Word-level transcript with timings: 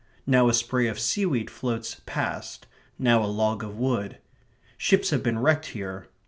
Now 0.25 0.49
a 0.49 0.53
spray 0.55 0.87
of 0.87 0.97
seaweed 0.99 1.51
floats 1.51 2.01
past 2.07 2.65
now 2.97 3.23
a 3.23 3.27
log 3.29 3.63
of 3.63 3.77
wood. 3.77 4.17
Ships 4.75 5.11
have 5.11 5.21
been 5.21 5.37
wrecked 5.37 5.67
here. 5.67 6.07